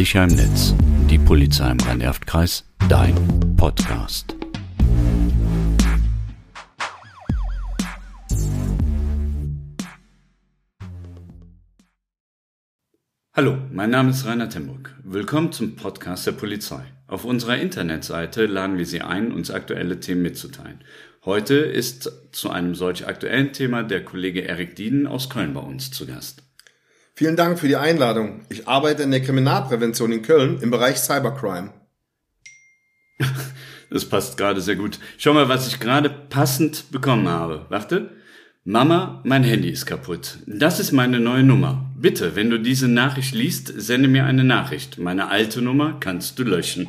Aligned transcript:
Sicher 0.00 0.24
im 0.24 0.30
Netz. 0.30 0.74
Die 1.10 1.18
Polizei 1.18 1.70
im 1.70 1.78
Rhein-Erft-Kreis. 1.78 2.64
Dein 2.88 3.14
Podcast. 3.58 4.34
Hallo, 13.34 13.58
mein 13.70 13.90
Name 13.90 14.08
ist 14.08 14.24
Rainer 14.24 14.48
Temburg. 14.48 14.96
Willkommen 15.04 15.52
zum 15.52 15.76
Podcast 15.76 16.26
der 16.26 16.32
Polizei. 16.32 16.82
Auf 17.06 17.26
unserer 17.26 17.58
Internetseite 17.58 18.46
laden 18.46 18.78
wir 18.78 18.86
Sie 18.86 19.02
ein, 19.02 19.30
uns 19.32 19.50
aktuelle 19.50 20.00
Themen 20.00 20.22
mitzuteilen. 20.22 20.80
Heute 21.26 21.56
ist 21.56 22.10
zu 22.32 22.48
einem 22.48 22.74
solch 22.74 23.06
aktuellen 23.06 23.52
Thema 23.52 23.82
der 23.82 24.02
Kollege 24.02 24.48
Erik 24.48 24.76
Dieden 24.76 25.06
aus 25.06 25.28
Köln 25.28 25.52
bei 25.52 25.60
uns 25.60 25.90
zu 25.90 26.06
Gast. 26.06 26.42
Vielen 27.20 27.36
Dank 27.36 27.58
für 27.58 27.68
die 27.68 27.76
Einladung. 27.76 28.46
Ich 28.48 28.66
arbeite 28.66 29.02
in 29.02 29.10
der 29.10 29.20
Kriminalprävention 29.20 30.10
in 30.10 30.22
Köln 30.22 30.58
im 30.62 30.70
Bereich 30.70 30.96
Cybercrime. 30.96 31.70
Das 33.90 34.06
passt 34.06 34.38
gerade 34.38 34.62
sehr 34.62 34.76
gut. 34.76 34.98
Schau 35.18 35.34
mal, 35.34 35.50
was 35.50 35.66
ich 35.66 35.80
gerade 35.80 36.08
passend 36.08 36.90
bekommen 36.90 37.28
habe. 37.28 37.66
Warte. 37.68 38.12
Mama, 38.64 39.20
mein 39.24 39.44
Handy 39.44 39.68
ist 39.68 39.84
kaputt. 39.84 40.38
Das 40.46 40.80
ist 40.80 40.92
meine 40.92 41.20
neue 41.20 41.42
Nummer. 41.42 41.92
Bitte, 41.94 42.36
wenn 42.36 42.48
du 42.48 42.58
diese 42.58 42.88
Nachricht 42.88 43.34
liest, 43.34 43.70
sende 43.76 44.08
mir 44.08 44.24
eine 44.24 44.44
Nachricht. 44.44 44.96
Meine 44.96 45.28
alte 45.28 45.60
Nummer 45.60 45.98
kannst 46.00 46.38
du 46.38 46.44
löschen. 46.44 46.88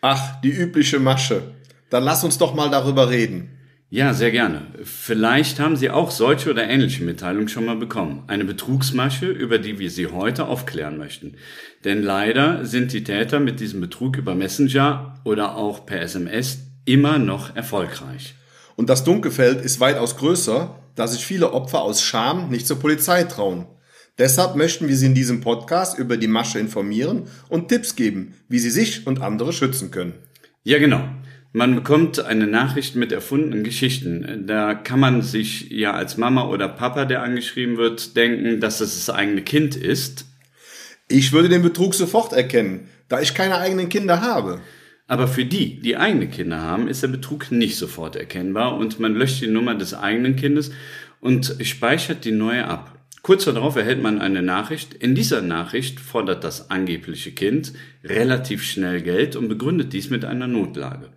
Ach, 0.00 0.40
die 0.40 0.50
übliche 0.50 0.98
Masche. 0.98 1.42
Dann 1.90 2.04
lass 2.04 2.24
uns 2.24 2.38
doch 2.38 2.54
mal 2.54 2.70
darüber 2.70 3.10
reden. 3.10 3.57
Ja, 3.90 4.12
sehr 4.12 4.30
gerne. 4.30 4.66
Vielleicht 4.82 5.58
haben 5.58 5.76
Sie 5.76 5.88
auch 5.88 6.10
solche 6.10 6.50
oder 6.50 6.68
ähnliche 6.68 7.02
Mitteilungen 7.02 7.48
schon 7.48 7.64
mal 7.64 7.76
bekommen. 7.76 8.22
Eine 8.26 8.44
Betrugsmasche, 8.44 9.28
über 9.28 9.58
die 9.58 9.78
wir 9.78 9.90
Sie 9.90 10.08
heute 10.08 10.46
aufklären 10.46 10.98
möchten. 10.98 11.36
Denn 11.84 12.02
leider 12.02 12.66
sind 12.66 12.92
die 12.92 13.02
Täter 13.02 13.40
mit 13.40 13.60
diesem 13.60 13.80
Betrug 13.80 14.18
über 14.18 14.34
Messenger 14.34 15.14
oder 15.24 15.56
auch 15.56 15.86
per 15.86 16.02
SMS 16.02 16.58
immer 16.84 17.16
noch 17.16 17.56
erfolgreich. 17.56 18.34
Und 18.76 18.90
das 18.90 19.04
Dunkelfeld 19.04 19.64
ist 19.64 19.80
weitaus 19.80 20.18
größer, 20.18 20.78
da 20.94 21.06
sich 21.06 21.24
viele 21.24 21.54
Opfer 21.54 21.80
aus 21.80 22.02
Scham 22.02 22.50
nicht 22.50 22.66
zur 22.66 22.78
Polizei 22.78 23.24
trauen. 23.24 23.68
Deshalb 24.18 24.54
möchten 24.54 24.86
wir 24.88 24.96
Sie 24.96 25.06
in 25.06 25.14
diesem 25.14 25.40
Podcast 25.40 25.98
über 25.98 26.18
die 26.18 26.26
Masche 26.26 26.58
informieren 26.58 27.22
und 27.48 27.68
Tipps 27.68 27.96
geben, 27.96 28.34
wie 28.48 28.58
Sie 28.58 28.70
sich 28.70 29.06
und 29.06 29.22
andere 29.22 29.54
schützen 29.54 29.90
können. 29.90 30.12
Ja, 30.62 30.78
genau. 30.78 31.08
Man 31.52 31.74
bekommt 31.74 32.20
eine 32.20 32.46
Nachricht 32.46 32.94
mit 32.94 33.10
erfundenen 33.10 33.64
Geschichten. 33.64 34.44
Da 34.46 34.74
kann 34.74 35.00
man 35.00 35.22
sich 35.22 35.70
ja 35.70 35.92
als 35.92 36.18
Mama 36.18 36.46
oder 36.46 36.68
Papa, 36.68 37.06
der 37.06 37.22
angeschrieben 37.22 37.78
wird, 37.78 38.16
denken, 38.16 38.60
dass 38.60 38.80
es 38.80 38.94
das 39.06 39.14
eigene 39.14 39.42
Kind 39.42 39.74
ist. 39.74 40.26
Ich 41.08 41.32
würde 41.32 41.48
den 41.48 41.62
Betrug 41.62 41.94
sofort 41.94 42.34
erkennen, 42.34 42.88
da 43.08 43.20
ich 43.20 43.32
keine 43.32 43.56
eigenen 43.56 43.88
Kinder 43.88 44.20
habe. 44.20 44.60
Aber 45.06 45.26
für 45.26 45.46
die, 45.46 45.80
die 45.80 45.96
eigene 45.96 46.28
Kinder 46.28 46.60
haben, 46.60 46.86
ist 46.86 47.02
der 47.02 47.08
Betrug 47.08 47.50
nicht 47.50 47.78
sofort 47.78 48.14
erkennbar 48.14 48.76
und 48.76 49.00
man 49.00 49.14
löscht 49.14 49.40
die 49.40 49.46
Nummer 49.46 49.74
des 49.74 49.94
eigenen 49.94 50.36
Kindes 50.36 50.70
und 51.20 51.56
speichert 51.62 52.26
die 52.26 52.32
neue 52.32 52.66
ab. 52.66 52.94
Kurz 53.22 53.46
darauf 53.46 53.76
erhält 53.76 54.02
man 54.02 54.20
eine 54.20 54.42
Nachricht. 54.42 54.92
In 54.92 55.14
dieser 55.14 55.40
Nachricht 55.40 55.98
fordert 55.98 56.44
das 56.44 56.70
angebliche 56.70 57.32
Kind 57.32 57.72
relativ 58.04 58.62
schnell 58.62 59.00
Geld 59.00 59.34
und 59.34 59.48
begründet 59.48 59.94
dies 59.94 60.10
mit 60.10 60.26
einer 60.26 60.46
Notlage. 60.46 61.10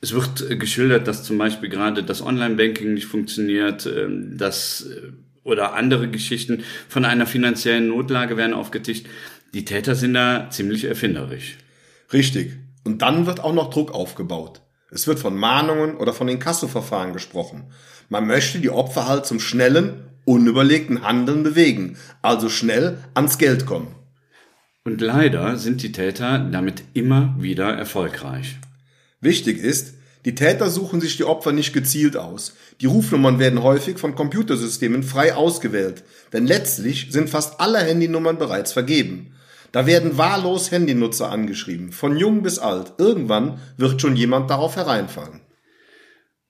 Es 0.00 0.14
wird 0.14 0.58
geschildert, 0.58 1.06
dass 1.06 1.24
zum 1.24 1.36
Beispiel 1.36 1.68
gerade 1.68 2.02
das 2.02 2.22
Online-Banking 2.22 2.94
nicht 2.94 3.06
funktioniert, 3.06 3.86
ähm, 3.86 4.36
dass 4.38 4.86
äh, 4.86 5.12
oder 5.42 5.74
andere 5.74 6.08
Geschichten 6.08 6.64
von 6.88 7.04
einer 7.04 7.26
finanziellen 7.26 7.88
Notlage 7.88 8.36
werden 8.36 8.54
aufgetischt. 8.54 9.06
Die 9.52 9.64
Täter 9.64 9.94
sind 9.94 10.14
da 10.14 10.48
ziemlich 10.50 10.84
erfinderisch. 10.84 11.56
Richtig. 12.12 12.52
Und 12.84 13.02
dann 13.02 13.26
wird 13.26 13.40
auch 13.40 13.52
noch 13.52 13.70
Druck 13.70 13.92
aufgebaut. 13.92 14.62
Es 14.90 15.06
wird 15.06 15.18
von 15.18 15.36
Mahnungen 15.36 15.96
oder 15.96 16.12
von 16.12 16.28
Inkassoverfahren 16.28 17.12
gesprochen. 17.12 17.64
Man 18.08 18.26
möchte 18.26 18.58
die 18.58 18.70
Opfer 18.70 19.06
halt 19.06 19.26
zum 19.26 19.38
schnellen, 19.38 20.04
unüberlegten 20.24 21.02
Handeln 21.02 21.42
bewegen, 21.42 21.96
also 22.22 22.48
schnell 22.48 22.98
ans 23.14 23.38
Geld 23.38 23.66
kommen. 23.66 23.94
Und 24.84 25.00
leider 25.00 25.56
sind 25.56 25.82
die 25.82 25.92
Täter 25.92 26.38
damit 26.38 26.82
immer 26.94 27.34
wieder 27.38 27.72
erfolgreich. 27.72 28.56
Wichtig 29.20 29.58
ist, 29.58 29.94
die 30.24 30.34
Täter 30.34 30.68
suchen 30.68 31.00
sich 31.00 31.16
die 31.16 31.24
Opfer 31.24 31.52
nicht 31.52 31.72
gezielt 31.72 32.16
aus. 32.16 32.54
Die 32.80 32.86
Rufnummern 32.86 33.38
werden 33.38 33.62
häufig 33.62 33.98
von 33.98 34.14
Computersystemen 34.14 35.02
frei 35.02 35.34
ausgewählt, 35.34 36.04
denn 36.32 36.46
letztlich 36.46 37.08
sind 37.10 37.30
fast 37.30 37.60
alle 37.60 37.78
Handynummern 37.78 38.38
bereits 38.38 38.72
vergeben. 38.72 39.34
Da 39.72 39.86
werden 39.86 40.18
wahllos 40.18 40.70
Handynutzer 40.70 41.30
angeschrieben, 41.30 41.92
von 41.92 42.16
jung 42.16 42.42
bis 42.42 42.58
alt. 42.58 42.94
Irgendwann 42.98 43.60
wird 43.76 44.00
schon 44.00 44.16
jemand 44.16 44.50
darauf 44.50 44.76
hereinfallen. 44.76 45.40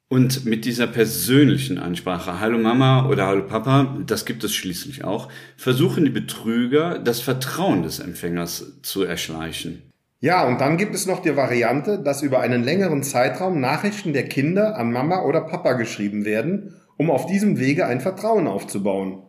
Und 0.09 0.45
mit 0.45 0.65
dieser 0.65 0.89
persönlichen 0.89 1.79
Ansprache, 1.79 2.41
Hallo 2.41 2.59
Mama 2.59 3.09
oder 3.09 3.27
Hallo 3.27 3.47
Papa, 3.47 3.97
das 4.07 4.25
gibt 4.25 4.43
es 4.43 4.53
schließlich 4.55 5.05
auch, 5.05 5.29
versuchen 5.57 6.05
die 6.05 6.11
Betrüger, 6.11 6.99
das 6.99 7.21
Vertrauen 7.21 7.85
des 7.85 8.01
Empfängers 8.01 8.81
zu 8.83 9.05
erschleichen. 9.05 9.90
Ja, 10.23 10.47
und 10.47 10.61
dann 10.61 10.77
gibt 10.77 10.95
es 10.95 11.07
noch 11.07 11.21
die 11.21 11.35
Variante, 11.35 11.99
dass 11.99 12.23
über 12.23 12.41
einen 12.41 12.63
längeren 12.63 13.03
Zeitraum 13.03 13.59
Nachrichten 13.59 14.13
der 14.13 14.29
Kinder 14.29 14.77
an 14.77 14.93
Mama 14.93 15.25
oder 15.25 15.41
Papa 15.41 15.73
geschrieben 15.73 16.27
werden, 16.27 16.77
um 16.99 17.11
auf 17.11 17.25
diesem 17.25 17.59
Wege 17.59 17.87
ein 17.87 18.03
Vertrauen 18.03 18.47
aufzubauen. 18.47 19.23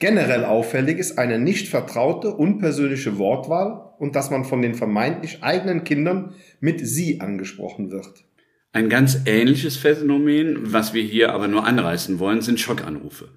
Generell 0.00 0.44
auffällig 0.44 0.98
ist 0.98 1.18
eine 1.18 1.38
nicht 1.38 1.68
vertraute, 1.68 2.34
unpersönliche 2.34 3.16
Wortwahl 3.16 3.92
und 4.00 4.16
dass 4.16 4.30
man 4.30 4.44
von 4.44 4.60
den 4.60 4.74
vermeintlich 4.74 5.44
eigenen 5.44 5.84
Kindern 5.84 6.34
mit 6.58 6.84
sie 6.84 7.20
angesprochen 7.20 7.92
wird. 7.92 8.24
Ein 8.74 8.88
ganz 8.88 9.20
ähnliches 9.26 9.76
Phänomen, 9.76 10.72
was 10.72 10.94
wir 10.94 11.04
hier 11.04 11.32
aber 11.32 11.46
nur 11.46 11.64
anreißen 11.64 12.18
wollen, 12.18 12.42
sind 12.42 12.58
Schockanrufe. 12.58 13.28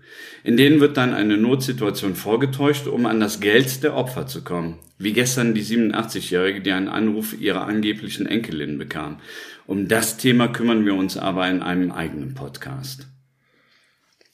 In 0.43 0.57
denen 0.57 0.79
wird 0.79 0.97
dann 0.97 1.13
eine 1.13 1.37
Notsituation 1.37 2.15
vorgetäuscht, 2.15 2.87
um 2.87 3.05
an 3.05 3.19
das 3.19 3.39
Geld 3.39 3.83
der 3.83 3.93
Opfer 3.93 4.25
zu 4.25 4.43
kommen. 4.43 4.79
Wie 4.97 5.13
gestern 5.13 5.53
die 5.53 5.63
87-Jährige, 5.63 6.61
die 6.61 6.71
einen 6.71 6.87
Anruf 6.87 7.39
ihrer 7.39 7.67
angeblichen 7.67 8.25
Enkelin 8.25 8.79
bekam. 8.79 9.19
Um 9.67 9.87
das 9.87 10.17
Thema 10.17 10.47
kümmern 10.47 10.87
wir 10.87 10.95
uns 10.95 11.17
aber 11.17 11.47
in 11.47 11.61
einem 11.61 11.91
eigenen 11.91 12.33
Podcast. 12.33 13.05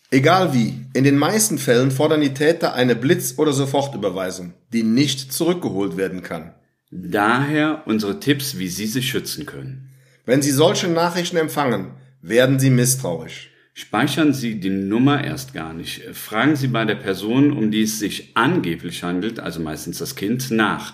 Egal 0.10 0.54
wie, 0.54 0.86
in 0.94 1.04
den 1.04 1.18
meisten 1.18 1.58
Fällen 1.58 1.92
fordern 1.92 2.22
die 2.22 2.34
Täter 2.34 2.76
eine 2.76 2.96
Blitz- 2.96 3.38
oder 3.38 3.52
Sofortüberweisung, 3.52 4.54
die 4.72 4.84
nicht 4.84 5.34
zurückgeholt 5.34 5.98
werden 5.98 6.24
kann. 6.24 6.54
Daher 6.92 7.84
unsere 7.88 8.22
Tipps, 8.22 8.58
wie 8.58 8.70
Sie 8.70 8.88
sich 8.88 9.10
schützen 9.10 9.46
können. 9.46 9.90
Wenn 10.26 10.42
Sie 10.42 10.52
solche 10.52 10.88
Nachrichten 10.88 11.38
empfangen, 11.38 11.92
werden 12.22 12.58
Sie 12.58 12.70
misstrauisch. 12.70 13.50
Speichern 13.74 14.34
Sie 14.34 14.60
die 14.60 14.70
Nummer 14.70 15.24
erst 15.24 15.54
gar 15.54 15.74
nicht. 15.74 16.04
Fragen 16.14 16.56
Sie 16.56 16.68
bei 16.68 16.86
der 16.86 16.96
Person, 16.96 17.52
um 17.52 17.72
die 17.72 17.82
es 17.82 18.00
sich 18.00 18.32
angeblich 18.36 19.04
handelt, 19.04 19.40
also 19.40 19.60
meistens 19.60 19.98
das 19.98 20.16
Kind, 20.16 20.52
nach. 20.52 20.94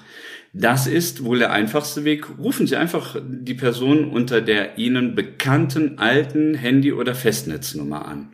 Das 0.54 0.88
ist 0.88 1.24
wohl 1.24 1.40
der 1.40 1.52
einfachste 1.52 2.06
Weg. 2.06 2.40
Rufen 2.40 2.66
Sie 2.66 2.76
einfach 2.76 3.18
die 3.22 3.54
Person 3.54 4.10
unter 4.10 4.42
der 4.42 4.80
Ihnen 4.80 5.14
bekannten 5.14 6.00
alten 6.00 6.56
Handy- 6.56 6.94
oder 6.94 7.14
Festnetznummer 7.14 8.08
an. 8.08 8.32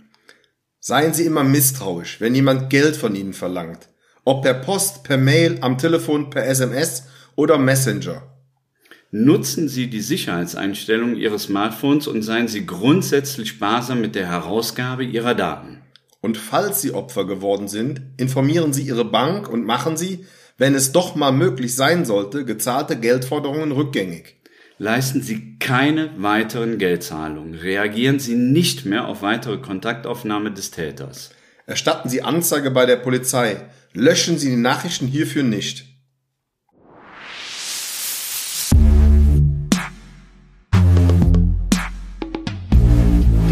Seien 0.80 1.14
Sie 1.14 1.26
immer 1.26 1.44
misstrauisch, 1.44 2.22
wenn 2.22 2.36
jemand 2.36 2.70
Geld 2.70 2.96
von 2.96 3.16
Ihnen 3.16 3.34
verlangt. 3.34 3.90
Ob 4.24 4.44
per 4.44 4.54
Post, 4.54 5.04
per 5.04 5.18
Mail, 5.18 5.58
am 5.60 5.78
Telefon, 5.78 6.30
per 6.30 6.46
SMS 6.46 7.08
oder 7.36 7.58
Messenger. 7.58 8.35
Nutzen 9.12 9.70
Sie 9.70 9.90
die 9.90 10.02
Sicherheitseinstellungen 10.02 11.16
Ihres 11.16 11.44
Smartphones 11.44 12.08
und 12.08 12.22
seien 12.22 12.48
Sie 12.48 12.66
grundsätzlich 12.66 13.50
sparsam 13.50 14.02
mit 14.02 14.16
der 14.16 14.28
Herausgabe 14.28 15.04
Ihrer 15.04 15.36
Daten. 15.36 15.82
Und 16.22 16.38
falls 16.38 16.82
Sie 16.82 16.92
Opfer 16.92 17.26
geworden 17.26 17.68
sind, 17.68 18.02
informieren 18.18 18.74
Sie 18.74 18.82
Ihre 18.82 19.06
Bank 19.06 19.48
und 19.48 19.66
machen 19.66 19.96
Sie, 19.96 20.26
wenn 20.58 20.74
es 20.74 20.92
doch 20.92 21.16
mal 21.16 21.32
möglich 21.32 21.76
sein 21.76 22.04
sollte, 22.04 22.46
gezahlte 22.46 22.98
Geldforderungen 22.98 23.72
rückgängig. 23.72 24.38
Leisten 24.78 25.22
Sie 25.22 25.58
keine 25.60 26.12
weiteren 26.18 26.78
Geldzahlungen. 26.78 27.54
Reagieren 27.54 28.20
Sie 28.20 28.36
nicht 28.36 28.86
mehr 28.86 29.08
auf 29.08 29.22
weitere 29.22 29.58
Kontaktaufnahme 29.60 30.52
des 30.52 30.72
Täters. 30.72 31.30
Erstatten 31.66 32.10
Sie 32.10 32.22
Anzeige 32.22 32.72
bei 32.72 32.86
der 32.86 32.98
Polizei. 32.98 33.62
Löschen 33.94 34.38
Sie 34.38 34.50
die 34.50 34.58
Nachrichten 34.58 35.08
hierfür 35.08 35.44
nicht. 35.44 35.95